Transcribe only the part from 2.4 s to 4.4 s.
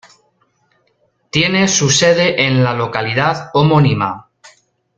en la localidad homónima.